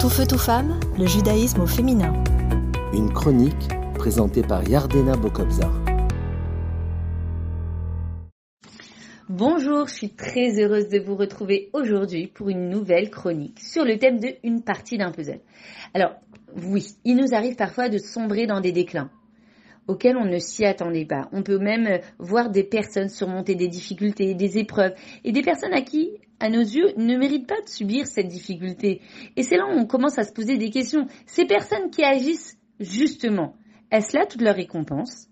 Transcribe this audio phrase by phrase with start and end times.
[0.00, 2.12] Tout feu, tout femme, le judaïsme au féminin.
[2.92, 5.72] Une chronique présentée par Yardena Bokobzar.
[9.28, 13.98] Bonjour, je suis très heureuse de vous retrouver aujourd'hui pour une nouvelle chronique sur le
[13.98, 15.40] thème de une partie d'un puzzle.
[15.94, 16.12] Alors,
[16.62, 19.10] oui, il nous arrive parfois de sombrer dans des déclins
[19.88, 21.28] auxquels on ne s'y attendait pas.
[21.32, 24.94] On peut même voir des personnes surmonter des difficultés, des épreuves,
[25.24, 29.00] et des personnes à qui, à nos yeux, ne méritent pas de subir cette difficulté.
[29.36, 31.06] Et c'est là où on commence à se poser des questions.
[31.26, 33.56] Ces personnes qui agissent justement,
[33.90, 35.28] est-ce là toute leur récompense?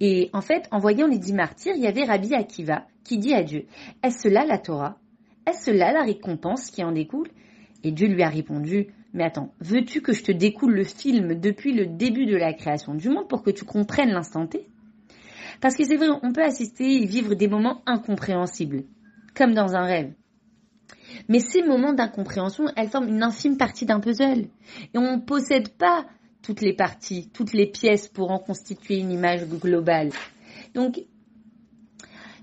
[0.00, 3.34] Et en fait, en voyant les dix martyrs, il y avait Rabbi Akiva qui dit
[3.34, 3.66] à Dieu,
[4.02, 4.96] est-ce là la Torah?
[5.46, 7.28] Est-ce là la récompense qui en découle?
[7.82, 11.72] Et Dieu lui a répondu, mais attends, veux-tu que je te découle le film depuis
[11.72, 14.68] le début de la création du monde pour que tu comprennes l'instant T?
[15.60, 18.84] Parce que c'est vrai, on peut assister et vivre des moments incompréhensibles,
[19.34, 20.12] comme dans un rêve.
[21.28, 24.46] Mais ces moments d'incompréhension, elles forment une infime partie d'un puzzle.
[24.94, 26.06] Et on ne possède pas
[26.42, 30.10] toutes les parties, toutes les pièces pour en constituer une image globale.
[30.74, 31.02] Donc,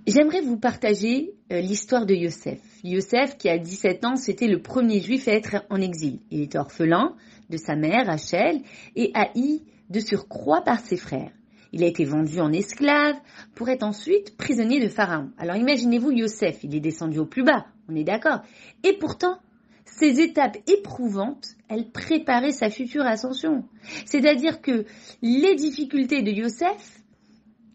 [0.08, 2.60] j'aimerais vous partager euh, l'histoire de Yosef.
[2.84, 6.20] Yosef, qui a 17 ans, c'était le premier juif à être en exil.
[6.32, 7.16] Il était orphelin
[7.50, 8.62] de sa mère, Rachel,
[8.96, 11.32] et haï de surcroît par ses frères.
[11.74, 13.16] Il a été vendu en esclave
[13.54, 15.32] pour être ensuite prisonnier de Pharaon.
[15.38, 18.40] Alors imaginez-vous Yosef, il est descendu au plus bas, on est d'accord.
[18.84, 19.38] Et pourtant,
[19.86, 23.66] ces étapes éprouvantes, elles préparaient sa future ascension.
[24.06, 24.86] C'est-à-dire que
[25.22, 27.02] les difficultés de Yosef,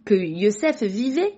[0.04, 1.34] que Yosef vivait,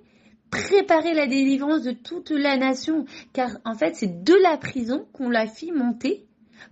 [0.55, 5.29] préparaient la délivrance de toute la nation, car en fait c'est de la prison qu'on
[5.29, 6.27] l'a fit monter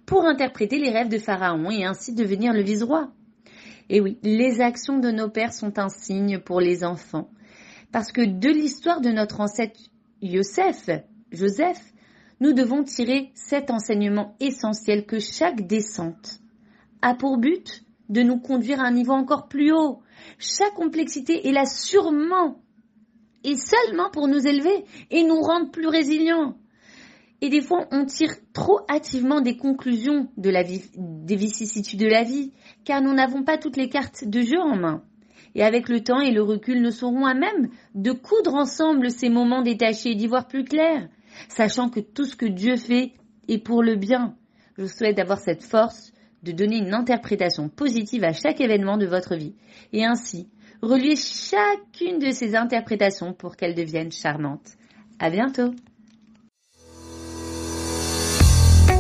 [0.07, 3.13] pour interpréter les rêves de Pharaon et ainsi devenir le vice-roi.
[3.89, 7.31] Et oui, les actions de nos pères sont un signe pour les enfants,
[7.91, 9.81] parce que de l'histoire de notre ancêtre
[10.23, 10.89] Yosef,
[11.33, 11.83] Joseph,
[12.41, 16.39] nous devons tirer cet enseignement essentiel que chaque descente
[17.03, 20.01] a pour but de nous conduire à un niveau encore plus haut.
[20.39, 22.63] Chaque complexité est là sûrement
[23.45, 26.57] et seulement pour nous élever et nous rendre plus résilients.
[27.41, 32.07] Et des fois, on tire trop hâtivement des conclusions de la vie, des vicissitudes de
[32.07, 32.53] la vie,
[32.85, 35.03] car nous n'avons pas toutes les cartes de jeu en main.
[35.57, 39.29] Et avec le temps et le recul, nous serons à même de coudre ensemble ces
[39.29, 41.09] moments détachés et d'y voir plus clair,
[41.49, 43.13] sachant que tout ce que Dieu fait
[43.49, 44.37] est pour le bien.
[44.79, 46.13] Je souhaite avoir cette force
[46.45, 49.55] de donner une interprétation positive à chaque événement de votre vie,
[49.93, 50.49] et ainsi
[50.83, 54.77] relier chacune de ces interprétations pour qu'elles deviennent charmantes.
[55.19, 55.73] À bientôt!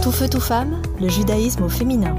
[0.02, 2.14] Tout feu, tout femme, le judaïsme au féminin.